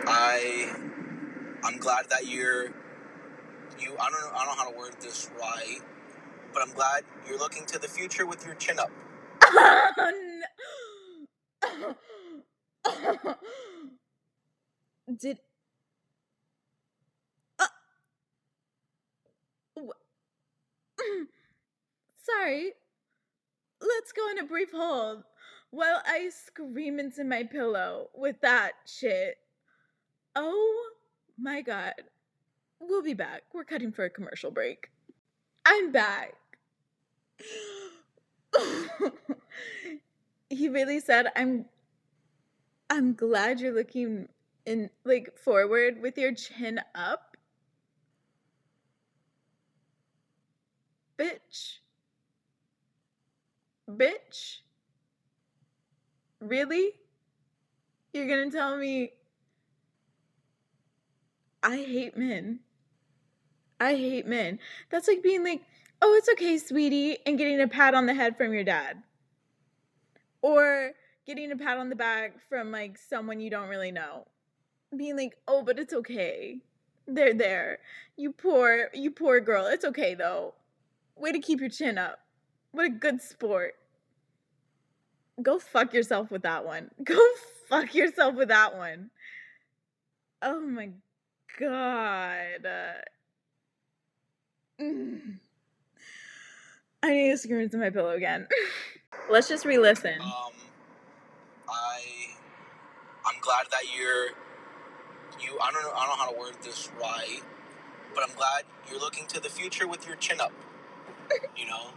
I 0.07 0.75
I'm 1.65 1.79
glad 1.79 2.11
that 2.11 2.27
you're 2.27 2.67
you 3.79 3.97
I 3.99 4.11
don't 4.11 4.21
know 4.21 4.31
I 4.35 4.45
don't 4.45 4.57
know 4.57 4.65
how 4.65 4.71
to 4.71 4.77
word 4.77 4.97
this 5.01 5.31
right, 5.41 5.81
but 6.53 6.63
I'm 6.63 6.73
glad 6.73 7.05
you're 7.27 7.39
looking 7.39 7.65
to 7.67 7.79
the 7.79 7.89
future 7.89 8.27
with 8.27 8.45
your 8.45 8.55
chin 8.57 8.79
up. 8.79 8.91
Did 15.17 15.39
uh, 17.59 17.67
Sorry. 22.19 22.73
Let's 23.81 24.13
go 24.13 24.23
on 24.23 24.39
a 24.39 24.45
brief 24.45 24.71
hold 24.73 25.23
while 25.71 26.03
I 26.05 26.31
scream 26.31 26.99
into 26.99 27.25
my 27.25 27.45
pillow 27.45 28.11
with 28.15 28.41
that 28.43 28.73
shit. 28.87 29.37
Oh 30.37 30.91
my 31.39 31.63
god. 31.63 31.95
We'll 32.81 33.03
be 33.03 33.15
back. 33.15 33.43
We're 33.55 33.65
cutting 33.65 33.93
for 33.93 34.05
a 34.05 34.11
commercial 34.11 34.51
break. 34.51 34.91
I'm 35.65 35.91
back. 35.91 36.35
he 40.51 40.69
really 40.69 41.01
said, 41.01 41.29
I'm 41.37 41.67
I'm 42.91 43.15
glad 43.15 43.61
you're 43.61 43.75
looking 43.75 44.29
in 44.69 44.91
like 45.05 45.35
forward 45.35 46.03
with 46.03 46.19
your 46.19 46.35
chin 46.35 46.79
up. 46.95 47.39
Bitch. 51.19 51.79
Bitch. 53.91 54.59
Really? 56.41 56.93
You're 58.13 58.29
gonna 58.29 58.51
tell 58.51 58.77
me 58.77 59.13
I 61.63 61.77
hate 61.77 62.17
men. 62.17 62.61
I 63.81 63.95
hate 63.95 64.27
men. 64.27 64.59
That's 64.91 65.09
like 65.09 65.23
being 65.23 65.45
like, 65.45 65.63
oh, 66.03 66.15
it's 66.15 66.29
okay, 66.29 66.59
sweetie, 66.59 67.17
and 67.25 67.39
getting 67.39 67.61
a 67.61 67.69
pat 67.69 67.95
on 67.95 68.05
the 68.05 68.15
head 68.15 68.37
from 68.37 68.53
your 68.53 68.65
dad. 68.65 69.03
Or 70.43 70.93
getting 71.27 71.51
a 71.51 71.57
pat 71.57 71.79
on 71.79 71.89
the 71.89 71.97
back 71.97 72.35
from 72.51 72.71
like 72.71 72.99
someone 72.99 73.41
you 73.41 73.49
don't 73.49 73.69
really 73.69 73.93
know. 73.93 74.27
Being 74.97 75.17
like, 75.17 75.37
"Oh, 75.47 75.63
but 75.63 75.79
it's 75.79 75.93
okay. 75.93 76.59
They're 77.07 77.35
there. 77.35 77.79
You 78.17 78.33
poor, 78.33 78.89
you 78.95 79.11
poor 79.11 79.41
girl. 79.41 79.67
It's 79.67 79.85
okay 79.85 80.15
though. 80.15 80.55
Way 81.17 81.33
to 81.33 81.41
keep 81.41 81.61
your 81.61 81.71
chin 81.71 81.99
up. 81.99 82.21
What 82.73 82.87
a 82.87 82.91
good 82.91 83.21
sport." 83.23 83.75
Go 85.41 85.59
fuck 85.59 85.95
yourself 85.95 86.31
with 86.31 86.43
that 86.43 86.65
one. 86.65 86.91
Go 87.05 87.19
fuck 87.69 87.95
yourself 87.95 88.35
with 88.35 88.49
that 88.49 88.77
one. 88.77 89.11
Oh 90.43 90.61
my 90.61 90.91
god. 91.59 92.67
I 97.03 97.11
need 97.11 97.31
to 97.31 97.39
scream 97.39 97.61
into 97.61 97.79
my 97.79 97.91
pillow 97.91 98.11
again. 98.11 98.49
Let's 99.31 99.49
just 99.49 99.65
re-listen. 99.65 100.21
Um 100.21 100.53
I 101.69 102.01
I'm 103.27 103.41
glad 103.41 103.67
that 103.71 103.83
you're 103.97 104.29
you 105.41 105.59
I 105.63 105.73
don't 105.73 105.83
know 105.83 105.93
I 105.95 106.07
don't 106.07 106.19
know 106.19 106.25
how 106.25 106.31
to 106.33 106.39
word 106.39 106.57
this 106.63 106.91
right, 107.01 107.43
but 108.15 108.25
I'm 108.29 108.37
glad 108.37 108.65
you're 108.91 109.01
looking 109.01 109.27
to 109.29 109.41
the 109.41 109.49
future 109.49 109.89
with 109.89 110.07
your 110.07 110.17
chin 110.17 110.41
up. 110.41 110.53
You 111.57 111.67
know? 111.67 111.91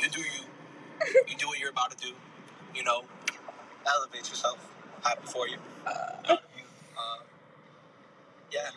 You 0.00 0.08
do 0.08 0.20
you. 0.20 0.26
You 1.28 1.36
do 1.36 1.48
what 1.48 1.58
you're 1.58 1.70
about 1.70 1.90
to 1.92 1.96
do. 1.96 2.12
You 2.74 2.84
know? 2.84 3.02
Elevate 3.86 4.28
yourself. 4.28 4.58
Happy 5.02 5.26
for 5.26 5.48
you. 5.48 5.56
Uh, 5.86 5.90
uh, 6.28 6.36
yeah. 8.52 8.70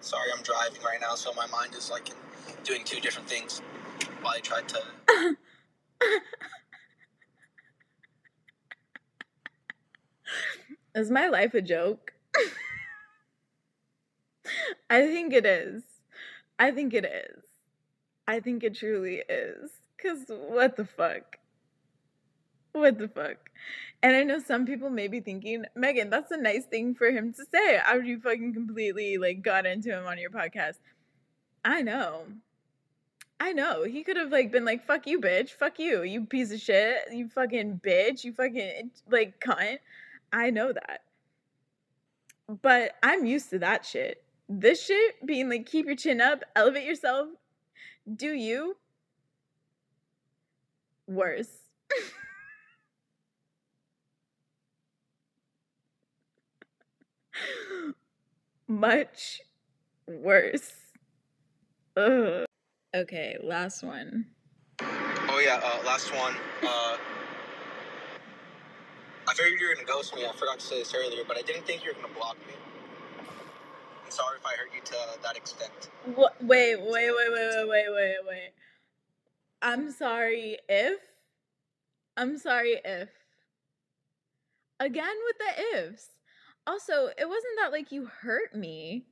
Sorry, 0.00 0.30
I'm 0.36 0.42
driving 0.42 0.82
right 0.82 1.00
now, 1.00 1.14
so 1.14 1.32
my 1.34 1.46
mind 1.48 1.74
is 1.76 1.90
like 1.90 2.10
doing 2.64 2.84
two 2.84 3.00
different 3.00 3.28
things 3.28 3.62
while 4.22 4.34
I 4.36 4.40
tried 4.40 4.68
to 4.68 4.82
Is 10.94 11.10
my 11.10 11.28
life 11.28 11.54
a 11.54 11.62
joke? 11.62 12.12
I 14.90 15.06
think 15.06 15.32
it 15.32 15.46
is. 15.46 15.82
I 16.58 16.70
think 16.70 16.92
it 16.92 17.04
is. 17.04 17.44
I 18.28 18.40
think 18.40 18.62
it 18.62 18.74
truly 18.74 19.22
is. 19.28 19.70
Because 19.96 20.24
what 20.28 20.76
the 20.76 20.84
fuck? 20.84 21.38
What 22.72 22.98
the 22.98 23.08
fuck? 23.08 23.50
And 24.02 24.16
I 24.16 24.22
know 24.24 24.38
some 24.38 24.66
people 24.66 24.90
may 24.90 25.08
be 25.08 25.20
thinking, 25.20 25.64
Megan, 25.74 26.10
that's 26.10 26.30
a 26.30 26.36
nice 26.36 26.64
thing 26.64 26.94
for 26.94 27.10
him 27.10 27.32
to 27.34 27.44
say 27.50 27.76
after 27.76 28.02
you 28.02 28.20
fucking 28.20 28.52
completely 28.52 29.16
like 29.16 29.42
got 29.42 29.64
into 29.64 29.90
him 29.90 30.06
on 30.06 30.18
your 30.18 30.30
podcast. 30.30 30.78
I 31.64 31.82
know. 31.82 32.24
I 33.38 33.52
know. 33.52 33.84
He 33.84 34.02
could 34.02 34.16
have 34.16 34.30
like 34.30 34.52
been 34.52 34.64
like, 34.64 34.86
fuck 34.86 35.06
you, 35.06 35.20
bitch. 35.20 35.50
Fuck 35.50 35.78
you. 35.78 36.02
You 36.02 36.26
piece 36.26 36.52
of 36.52 36.60
shit. 36.60 36.98
You 37.12 37.28
fucking 37.28 37.80
bitch. 37.84 38.24
You 38.24 38.32
fucking 38.32 38.90
like 39.10 39.40
cunt. 39.40 39.78
I 40.32 40.50
know 40.50 40.72
that. 40.72 41.00
But 42.60 42.92
I'm 43.02 43.24
used 43.26 43.50
to 43.50 43.58
that 43.60 43.84
shit. 43.84 44.24
This 44.48 44.84
shit 44.84 45.26
being 45.26 45.50
like, 45.50 45.66
keep 45.66 45.86
your 45.86 45.96
chin 45.96 46.20
up, 46.20 46.42
elevate 46.56 46.84
yourself, 46.84 47.28
do 48.16 48.32
you? 48.32 48.76
Worse. 51.06 51.48
Much 58.68 59.40
worse. 60.06 60.72
Ugh. 61.96 62.44
Okay, 62.94 63.38
last 63.42 63.82
one. 63.82 64.26
Oh 64.80 65.40
yeah, 65.42 65.58
uh, 65.62 65.82
last 65.86 66.14
one. 66.14 66.34
Uh, 66.62 66.96
I 69.28 69.34
figured 69.34 69.60
you 69.60 69.68
were 69.68 69.74
gonna 69.74 69.86
ghost 69.86 70.14
me. 70.14 70.26
I 70.26 70.32
forgot 70.32 70.58
to 70.58 70.66
say 70.66 70.78
this 70.78 70.94
earlier, 70.94 71.22
but 71.26 71.38
I 71.38 71.42
didn't 71.42 71.64
think 71.66 71.84
you 71.84 71.90
were 71.90 72.02
gonna 72.02 72.14
block 72.14 72.36
me. 72.46 72.54
I'm 74.04 74.10
sorry 74.10 74.38
if 74.38 74.46
I 74.46 74.50
hurt 74.56 74.70
you 74.74 74.80
to 74.84 74.96
that 75.22 75.36
extent. 75.36 75.90
What? 76.14 76.42
Wait, 76.42 76.76
wait, 76.80 76.90
wait, 76.90 77.10
wait, 77.10 77.30
wait, 77.32 77.68
wait, 77.68 77.86
wait, 77.94 78.16
wait. 78.26 78.52
I'm 79.62 79.90
sorry 79.90 80.58
if. 80.68 81.00
I'm 82.16 82.36
sorry 82.36 82.80
if. 82.84 83.08
Again 84.80 85.14
with 85.24 85.36
the 85.38 85.78
ifs. 85.78 86.08
Also, 86.66 87.06
it 87.16 87.28
wasn't 87.28 87.58
that 87.60 87.72
like 87.72 87.92
you 87.92 88.06
hurt 88.06 88.54
me. 88.54 89.06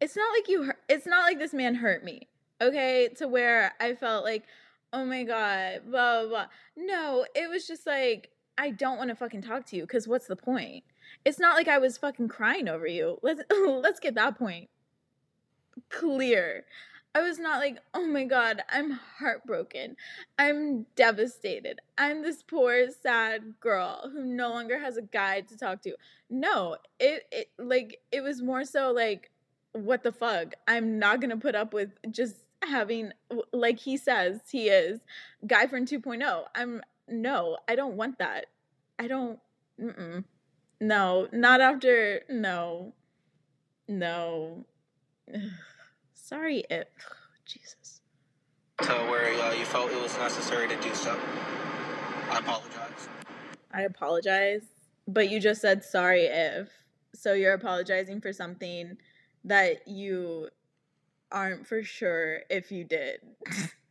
It's 0.00 0.16
not 0.16 0.32
like 0.36 0.48
you 0.48 0.64
hurt. 0.64 0.80
It's 0.88 1.06
not 1.06 1.22
like 1.22 1.38
this 1.38 1.54
man 1.54 1.76
hurt 1.76 2.04
me. 2.04 2.28
Okay, 2.60 3.08
to 3.16 3.26
where 3.26 3.72
I 3.80 3.94
felt 3.94 4.24
like, 4.24 4.44
oh 4.92 5.04
my 5.04 5.24
god, 5.24 5.80
blah 5.86 6.20
blah. 6.20 6.28
blah. 6.28 6.46
No, 6.76 7.26
it 7.34 7.48
was 7.48 7.66
just 7.66 7.86
like 7.86 8.30
I 8.56 8.70
don't 8.70 8.98
want 8.98 9.10
to 9.10 9.16
fucking 9.16 9.42
talk 9.42 9.66
to 9.66 9.76
you 9.76 9.82
because 9.82 10.06
what's 10.06 10.26
the 10.26 10.36
point? 10.36 10.84
It's 11.24 11.38
not 11.38 11.56
like 11.56 11.68
I 11.68 11.78
was 11.78 11.98
fucking 11.98 12.28
crying 12.28 12.68
over 12.68 12.86
you. 12.86 13.18
Let's 13.22 13.42
let's 13.50 14.00
get 14.00 14.14
that 14.14 14.38
point 14.38 14.68
clear. 15.90 16.64
I 17.16 17.22
was 17.22 17.38
not 17.38 17.60
like, 17.60 17.78
oh 17.94 18.06
my 18.06 18.24
god, 18.24 18.62
I'm 18.72 18.90
heartbroken. 18.90 19.96
I'm 20.36 20.86
devastated. 20.96 21.78
I'm 21.96 22.22
this 22.22 22.42
poor, 22.42 22.88
sad 22.90 23.54
girl 23.60 24.10
who 24.12 24.24
no 24.24 24.50
longer 24.50 24.80
has 24.80 24.96
a 24.96 25.02
guy 25.02 25.42
to 25.42 25.56
talk 25.56 25.82
to. 25.82 25.94
No, 26.28 26.76
it, 26.98 27.22
it 27.30 27.50
like 27.58 28.00
it 28.10 28.22
was 28.22 28.42
more 28.42 28.64
so 28.64 28.90
like, 28.90 29.30
what 29.72 30.02
the 30.02 30.10
fuck? 30.10 30.54
I'm 30.66 30.98
not 30.98 31.20
gonna 31.20 31.36
put 31.36 31.54
up 31.54 31.72
with 31.72 31.90
just 32.10 32.36
having 32.64 33.12
like 33.52 33.78
he 33.78 33.96
says 33.96 34.40
he 34.50 34.68
is 34.68 35.00
guy 35.46 35.66
friend 35.68 35.86
2.0. 35.86 36.44
I'm 36.54 36.82
no, 37.08 37.58
I 37.68 37.74
don't 37.74 37.94
want 37.94 38.18
that. 38.18 38.46
I 38.98 39.08
don't. 39.08 39.38
Mm-mm. 39.80 40.24
No, 40.80 41.28
not 41.32 41.60
after. 41.60 42.22
No, 42.28 42.94
no. 43.88 44.64
Sorry, 46.14 46.64
if 46.70 46.88
Jesus. 47.46 48.00
To 48.82 48.92
where 48.92 49.32
uh, 49.40 49.52
you 49.54 49.64
felt 49.64 49.90
it 49.90 50.02
was 50.02 50.16
necessary 50.18 50.68
to 50.68 50.76
do 50.80 50.94
so. 50.94 51.18
I 52.30 52.38
apologize. 52.38 53.08
I 53.72 53.82
apologize, 53.82 54.62
but 55.06 55.30
you 55.30 55.40
just 55.40 55.60
said 55.60 55.84
sorry 55.84 56.24
if. 56.24 56.68
So 57.14 57.32
you're 57.34 57.54
apologizing 57.54 58.20
for 58.20 58.32
something 58.32 58.96
that 59.44 59.86
you 59.86 60.48
aren't 61.30 61.66
for 61.66 61.82
sure 61.82 62.40
if 62.50 62.72
you 62.72 62.84
did. 62.84 63.20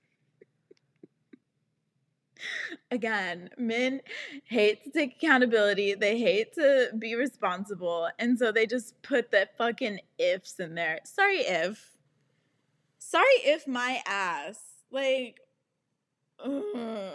Again, 2.91 3.49
men 3.57 4.01
hate 4.45 4.83
to 4.83 4.91
take 4.91 5.15
accountability. 5.17 5.95
They 5.95 6.19
hate 6.19 6.53
to 6.53 6.89
be 6.97 7.15
responsible. 7.15 8.09
And 8.19 8.37
so 8.37 8.51
they 8.51 8.65
just 8.65 9.01
put 9.01 9.31
the 9.31 9.47
fucking 9.57 9.99
ifs 10.17 10.59
in 10.59 10.75
there. 10.75 10.99
Sorry 11.03 11.39
if. 11.39 11.91
Sorry 12.99 13.25
if 13.43 13.67
my 13.67 14.01
ass. 14.07 14.59
Like, 14.91 15.39
God. 16.43 17.13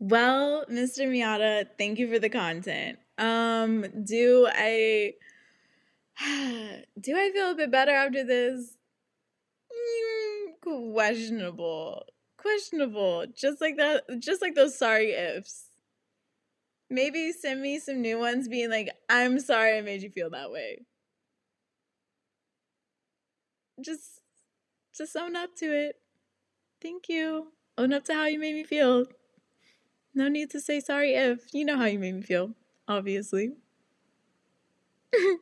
Well, 0.00 0.66
Mr. 0.70 1.06
Miata, 1.08 1.66
thank 1.78 1.98
you 1.98 2.12
for 2.12 2.18
the 2.18 2.28
content. 2.28 2.98
Um, 3.16 3.86
do 4.04 4.48
I 4.52 5.14
do 7.00 7.16
I 7.16 7.30
feel 7.32 7.50
a 7.50 7.54
bit 7.54 7.70
better 7.70 7.92
after 7.92 8.24
this? 8.24 8.76
Mm, 9.72 10.92
questionable. 10.94 12.04
Questionable. 12.44 13.24
Just 13.34 13.62
like 13.62 13.78
that 13.78 14.04
just 14.18 14.42
like 14.42 14.54
those 14.54 14.76
sorry 14.76 15.12
ifs. 15.12 15.64
Maybe 16.90 17.32
send 17.32 17.62
me 17.62 17.78
some 17.78 18.02
new 18.02 18.18
ones 18.18 18.48
being 18.48 18.68
like, 18.68 18.90
I'm 19.08 19.40
sorry 19.40 19.78
I 19.78 19.80
made 19.80 20.02
you 20.02 20.10
feel 20.10 20.28
that 20.30 20.50
way. 20.50 20.80
Just 23.80 24.20
just 24.96 25.16
own 25.16 25.36
up 25.36 25.56
to 25.56 25.66
it. 25.66 25.96
Thank 26.82 27.08
you. 27.08 27.52
Own 27.78 27.92
up 27.92 28.04
to 28.04 28.14
how 28.14 28.26
you 28.26 28.38
made 28.38 28.54
me 28.54 28.64
feel. 28.64 29.06
No 30.14 30.28
need 30.28 30.50
to 30.50 30.60
say 30.60 30.80
sorry 30.80 31.14
if. 31.14 31.46
You 31.54 31.64
know 31.64 31.78
how 31.78 31.86
you 31.86 31.98
made 31.98 32.14
me 32.14 32.22
feel, 32.22 32.52
obviously. 32.86 33.52
okay? 35.14 35.38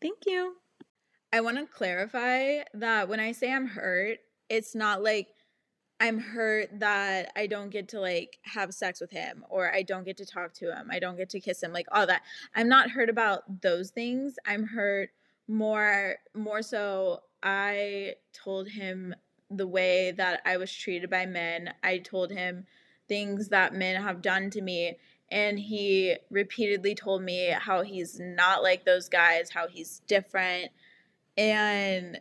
Thank 0.00 0.26
you. 0.26 0.61
I 1.32 1.40
want 1.40 1.56
to 1.56 1.66
clarify 1.66 2.62
that 2.74 3.08
when 3.08 3.18
I 3.18 3.32
say 3.32 3.52
I'm 3.52 3.66
hurt, 3.66 4.18
it's 4.50 4.74
not 4.74 5.02
like 5.02 5.28
I'm 5.98 6.18
hurt 6.18 6.80
that 6.80 7.32
I 7.34 7.46
don't 7.46 7.70
get 7.70 7.88
to 7.90 8.00
like 8.00 8.38
have 8.42 8.74
sex 8.74 9.00
with 9.00 9.12
him 9.12 9.44
or 9.48 9.72
I 9.72 9.82
don't 9.82 10.04
get 10.04 10.18
to 10.18 10.26
talk 10.26 10.52
to 10.54 10.76
him. 10.76 10.88
I 10.90 10.98
don't 10.98 11.16
get 11.16 11.30
to 11.30 11.40
kiss 11.40 11.62
him, 11.62 11.72
like 11.72 11.86
all 11.90 12.06
that. 12.06 12.22
I'm 12.54 12.68
not 12.68 12.90
hurt 12.90 13.08
about 13.08 13.62
those 13.62 13.90
things. 13.90 14.36
I'm 14.44 14.66
hurt 14.66 15.10
more 15.48 16.16
more 16.34 16.60
so 16.60 17.22
I 17.42 18.16
told 18.32 18.68
him 18.68 19.14
the 19.50 19.66
way 19.66 20.12
that 20.12 20.42
I 20.44 20.58
was 20.58 20.72
treated 20.72 21.08
by 21.08 21.24
men. 21.24 21.72
I 21.82 21.98
told 21.98 22.30
him 22.30 22.66
things 23.08 23.48
that 23.48 23.74
men 23.74 24.02
have 24.02 24.22
done 24.22 24.50
to 24.50 24.60
me 24.60 24.98
and 25.30 25.58
he 25.58 26.16
repeatedly 26.30 26.94
told 26.94 27.22
me 27.22 27.54
how 27.58 27.82
he's 27.82 28.20
not 28.20 28.62
like 28.62 28.84
those 28.84 29.08
guys, 29.08 29.50
how 29.50 29.66
he's 29.66 30.02
different 30.06 30.70
and 31.36 32.20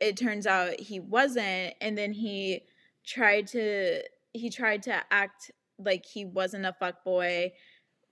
it 0.00 0.16
turns 0.16 0.46
out 0.46 0.78
he 0.80 1.00
wasn't 1.00 1.74
and 1.80 1.96
then 1.96 2.12
he 2.12 2.62
tried 3.06 3.46
to 3.46 4.02
he 4.32 4.50
tried 4.50 4.82
to 4.82 5.02
act 5.10 5.50
like 5.78 6.04
he 6.04 6.24
wasn't 6.24 6.66
a 6.66 6.72
fuck 6.72 7.04
boy 7.04 7.52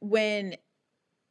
when 0.01 0.55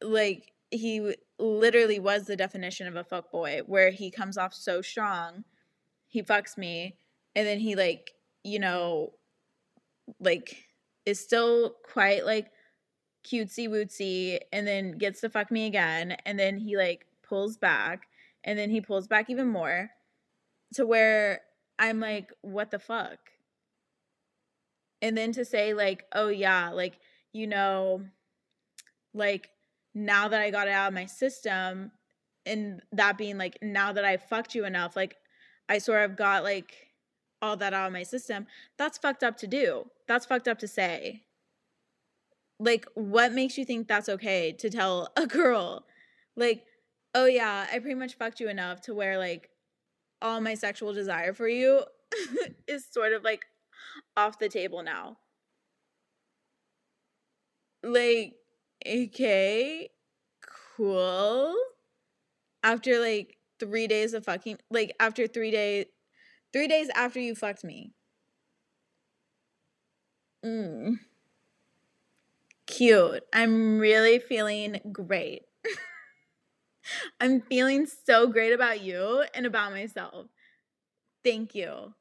like 0.01 0.51
he 0.71 1.15
literally 1.39 1.99
was 1.99 2.25
the 2.25 2.35
definition 2.35 2.87
of 2.87 2.95
a 2.95 3.03
fuck 3.03 3.31
boy 3.31 3.61
where 3.65 3.89
he 3.89 4.11
comes 4.11 4.37
off 4.37 4.53
so 4.53 4.81
strong 4.81 5.43
he 6.07 6.21
fucks 6.21 6.57
me 6.57 6.95
and 7.35 7.47
then 7.47 7.59
he 7.59 7.75
like 7.75 8.11
you 8.43 8.59
know 8.59 9.13
like 10.19 10.67
is 11.05 11.19
still 11.19 11.75
quite 11.83 12.25
like 12.25 12.51
cutesy 13.25 13.67
wootsy 13.67 14.39
and 14.51 14.67
then 14.67 14.97
gets 14.97 15.21
to 15.21 15.29
fuck 15.29 15.51
me 15.51 15.65
again 15.65 16.15
and 16.25 16.39
then 16.39 16.57
he 16.57 16.77
like 16.77 17.05
pulls 17.23 17.57
back 17.57 18.08
and 18.43 18.57
then 18.57 18.69
he 18.69 18.81
pulls 18.81 19.07
back 19.07 19.29
even 19.29 19.47
more 19.47 19.89
to 20.75 20.85
where 20.85 21.41
I'm 21.77 21.99
like, 21.99 22.31
what 22.41 22.71
the 22.71 22.79
fuck? 22.79 23.17
And 25.01 25.17
then 25.17 25.31
to 25.33 25.45
say, 25.45 25.73
like, 25.73 26.05
oh 26.13 26.27
yeah, 26.27 26.69
like, 26.69 26.99
you 27.31 27.47
know, 27.47 28.03
like 29.13 29.49
now 29.95 30.27
that 30.27 30.41
I 30.41 30.51
got 30.51 30.67
it 30.67 30.73
out 30.73 30.89
of 30.89 30.93
my 30.93 31.05
system, 31.05 31.91
and 32.45 32.81
that 32.91 33.17
being 33.17 33.37
like, 33.37 33.57
now 33.61 33.93
that 33.93 34.05
I 34.05 34.17
fucked 34.17 34.55
you 34.55 34.65
enough, 34.65 34.95
like, 34.95 35.15
I 35.67 35.77
sort 35.77 36.03
of 36.03 36.15
got 36.15 36.43
like 36.43 36.73
all 37.41 37.55
that 37.57 37.73
out 37.73 37.87
of 37.87 37.93
my 37.93 38.03
system, 38.03 38.47
that's 38.77 38.97
fucked 38.97 39.23
up 39.23 39.37
to 39.37 39.47
do. 39.47 39.85
That's 40.07 40.25
fucked 40.25 40.47
up 40.47 40.59
to 40.59 40.67
say. 40.67 41.23
Like, 42.59 42.85
what 42.95 43.31
makes 43.31 43.57
you 43.57 43.63
think 43.63 43.87
that's 43.87 44.09
okay 44.09 44.51
to 44.53 44.69
tell 44.69 45.09
a 45.15 45.25
girl? 45.25 45.85
Like, 46.35 46.65
oh 47.13 47.25
yeah, 47.25 47.67
I 47.71 47.79
pretty 47.79 47.95
much 47.95 48.15
fucked 48.15 48.39
you 48.39 48.49
enough 48.49 48.81
to 48.81 48.93
where 48.93 49.17
like 49.17 49.49
all 50.21 50.41
my 50.41 50.53
sexual 50.53 50.93
desire 50.93 51.33
for 51.33 51.47
you 51.47 51.83
is 52.67 52.85
sort 52.89 53.13
of 53.13 53.23
like 53.23 53.45
off 54.17 54.39
the 54.39 54.49
table 54.49 54.83
now. 54.83 55.17
Like, 57.83 58.35
okay, 58.85 59.89
cool. 60.75 61.55
After 62.61 62.99
like 62.99 63.37
three 63.59 63.87
days 63.87 64.13
of 64.13 64.25
fucking, 64.25 64.57
like 64.69 64.93
after 64.99 65.27
three 65.27 65.51
days, 65.51 65.85
three 66.51 66.67
days 66.67 66.89
after 66.95 67.19
you 67.19 67.35
fucked 67.35 67.63
me. 67.63 67.93
Mm. 70.45 70.99
Cute. 72.67 73.23
I'm 73.33 73.79
really 73.79 74.19
feeling 74.19 74.79
great. 74.91 75.43
I'm 77.19 77.41
feeling 77.41 77.85
so 77.85 78.27
great 78.27 78.53
about 78.53 78.81
you 78.81 79.23
and 79.33 79.45
about 79.45 79.71
myself. 79.71 80.27
Thank 81.23 81.55
you. 81.55 81.93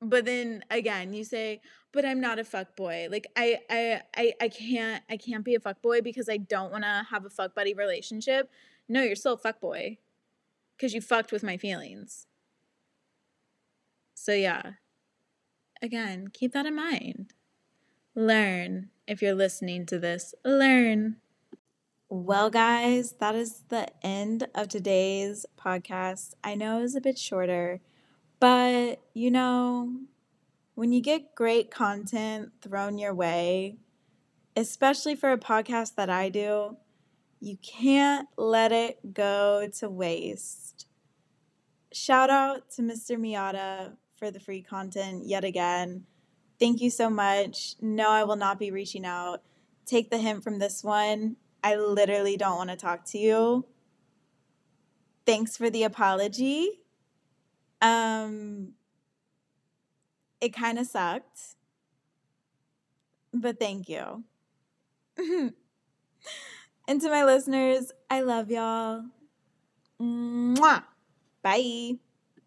But 0.00 0.24
then 0.24 0.64
again, 0.70 1.12
you 1.12 1.24
say, 1.24 1.60
"But 1.92 2.04
I'm 2.04 2.20
not 2.20 2.38
a 2.38 2.44
fuck 2.44 2.76
boy. 2.76 3.08
Like 3.10 3.26
I 3.36 3.60
I 3.70 4.02
I 4.16 4.34
I 4.40 4.48
can't 4.48 5.02
I 5.08 5.16
can't 5.16 5.44
be 5.44 5.54
a 5.54 5.60
fuck 5.60 5.80
boy 5.80 6.00
because 6.00 6.28
I 6.28 6.38
don't 6.38 6.72
want 6.72 6.84
to 6.84 7.06
have 7.10 7.24
a 7.24 7.30
fuck 7.30 7.54
buddy 7.54 7.74
relationship." 7.74 8.50
No, 8.88 9.02
you're 9.02 9.16
still 9.16 9.34
a 9.34 9.38
fuck 9.38 9.60
boy 9.60 9.98
cuz 10.78 10.94
you 10.94 11.00
fucked 11.00 11.32
with 11.32 11.42
my 11.44 11.56
feelings. 11.56 12.26
So 14.14 14.32
yeah. 14.32 14.74
Again, 15.80 16.28
keep 16.32 16.52
that 16.52 16.66
in 16.66 16.74
mind. 16.76 17.34
Learn 18.14 18.90
if 19.06 19.22
you're 19.22 19.34
listening 19.34 19.86
to 19.86 19.98
this. 19.98 20.34
Learn 20.44 21.16
Well, 22.14 22.50
guys, 22.50 23.12
that 23.20 23.34
is 23.34 23.62
the 23.70 23.88
end 24.04 24.46
of 24.54 24.68
today's 24.68 25.46
podcast. 25.58 26.34
I 26.44 26.54
know 26.54 26.76
it 26.76 26.82
was 26.82 26.94
a 26.94 27.00
bit 27.00 27.16
shorter, 27.18 27.80
but 28.38 29.00
you 29.14 29.30
know, 29.30 29.96
when 30.74 30.92
you 30.92 31.00
get 31.00 31.34
great 31.34 31.70
content 31.70 32.50
thrown 32.60 32.98
your 32.98 33.14
way, 33.14 33.78
especially 34.54 35.14
for 35.14 35.32
a 35.32 35.38
podcast 35.38 35.94
that 35.94 36.10
I 36.10 36.28
do, 36.28 36.76
you 37.40 37.56
can't 37.62 38.28
let 38.36 38.72
it 38.72 39.14
go 39.14 39.70
to 39.78 39.88
waste. 39.88 40.86
Shout 41.94 42.28
out 42.28 42.68
to 42.72 42.82
Mr. 42.82 43.16
Miata 43.18 43.96
for 44.16 44.30
the 44.30 44.38
free 44.38 44.60
content 44.60 45.26
yet 45.26 45.44
again. 45.44 46.04
Thank 46.60 46.82
you 46.82 46.90
so 46.90 47.08
much. 47.08 47.76
No, 47.80 48.10
I 48.10 48.24
will 48.24 48.36
not 48.36 48.58
be 48.58 48.70
reaching 48.70 49.06
out. 49.06 49.40
Take 49.86 50.10
the 50.10 50.18
hint 50.18 50.44
from 50.44 50.58
this 50.58 50.84
one 50.84 51.36
I 51.62 51.76
literally 51.76 52.36
don't 52.36 52.56
want 52.56 52.70
to 52.70 52.76
talk 52.76 53.04
to 53.06 53.18
you. 53.18 53.66
Thanks 55.24 55.56
for 55.56 55.70
the 55.70 55.84
apology. 55.84 56.80
Um, 57.80 58.72
it 60.40 60.52
kind 60.52 60.78
of 60.78 60.86
sucked, 60.86 61.56
but 63.32 63.58
thank 63.58 63.88
you. 63.88 64.24
and 66.88 67.00
to 67.00 67.08
my 67.08 67.24
listeners, 67.24 67.92
I 68.10 68.20
love 68.20 68.50
y'all. 68.50 69.04
Mwah. 70.00 70.84
Bye. 71.42 71.98